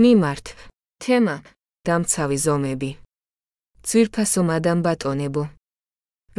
[0.00, 0.46] მიმართ.
[1.04, 1.44] თემა:
[1.84, 2.90] დამცავი ზომები.
[3.84, 5.42] ძვირფასო მადამ ბატონებო.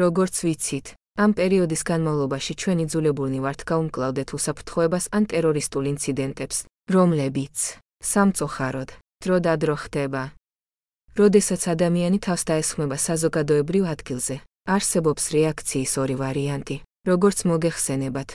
[0.01, 6.57] როგორც ვიცით, ამ პერიოდის განმავლობაში ჩვენ იძულებულნი ვართ გაუმკლავდეთ უსაფრთხოებას ან ტერორისტულ ინციდენტებს,
[6.89, 7.57] რომლებიც
[8.01, 8.89] სამწუხაროდ
[9.21, 10.23] დრო და დრო ხდება.
[11.19, 14.35] როდესაც ადამიანი თავს დაესხმება საზოგადოებრივ ადგილზე,
[14.65, 16.75] არსებობს რეაქციის ორი ვარიანტი,
[17.05, 18.29] როგორც მოგეხსენებათ.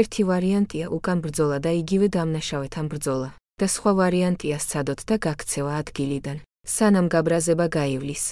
[0.00, 3.28] ერთი ვარიანტია უკან ბრძოლა და იგივე დამნაშავეთან ბრძოლა,
[3.62, 8.24] და სხვა ვარიანტია სცადოთ და გაქცევა ადგილიდან, სანამ გაბრაზება გაივლის.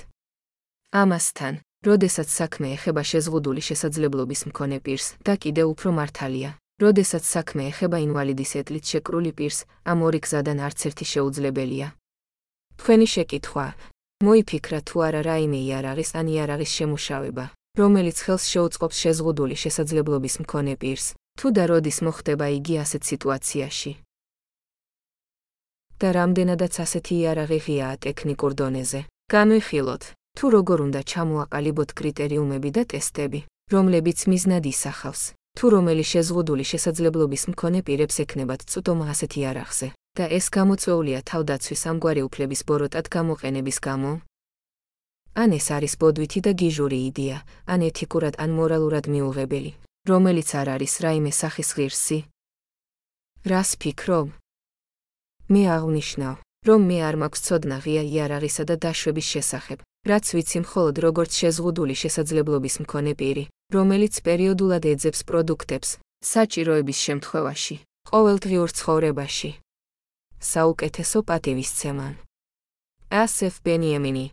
[0.91, 1.55] ამასთან,
[1.87, 6.51] როდესაც საქმე ეხება შეზღუდული შესაძლებლობის მქონე პირს და კიდევ უფრო მართალია,
[6.83, 11.88] როდესაც საქმე ეხება ინვალიდის ეტლით შეკრული პირს, ამ ორი გზადან არც ერთი შეუძლებელია.
[12.80, 13.66] თქვენი შეკითხვა:
[14.27, 17.45] მოიფიქრა თუ არა რაიმე იარაღის ან იარაღის შემუშავება,
[17.79, 21.07] რომელიც ხელს შეუწყობს შეზღუდული შესაძლებლობის მქონე პირს,
[21.38, 23.93] თუ და როდის მოხდება იგი ასეთ სიტუაციაში.
[26.00, 29.00] და რამდენადაც ასეთი იარაღი ღიაა ტექნიკურ დონეზე.
[29.30, 30.02] განვიხილოთ,
[30.37, 33.40] თუ როგორ უნდა ჩამოაყალიბოთ კრიტერიუმები და ტესტები,
[33.74, 35.23] რომლებიც მიზნად ისახავს,
[35.57, 42.23] თუ რომელი შეზღუდული შესაძლებლობის მქონე პირებს ექნებათ წვდომა ასეთ იარაღზე, და ეს გამოწვეულია თავდაცვის ამგვარი
[42.29, 44.12] უფლების ბოროტად გამოყენების გამო.
[45.42, 47.38] ან ეს არის ბოდვითი და გიჟური იდეა,
[47.73, 49.73] ან ეთიკურად ან მორალურად მიუღებელი,
[50.10, 52.18] რომელიც არ არის რაიმე სახის ღირსი.
[53.46, 54.26] რას ფიქრობ?
[55.51, 56.37] მე აღნიშნავ,
[56.68, 59.79] რომ მე არ მაქვს ცოდნა ღია იარაღისა და დაშვების შესახებ,
[60.10, 65.91] რაც ვიცი მხოლოდ როგორც შეზღუდული შესაძლებლობის მქონე პირი, რომელიც პერიოდულად ეძებს პროდუქტებს,
[66.25, 67.76] საჭიროების შემთხვევაში,
[68.10, 69.50] ყოველდღიურ ცხოვრებაში.
[70.41, 72.12] საუკეთესო პატივისცემან.
[73.10, 74.26] ასეფ ბენიამინი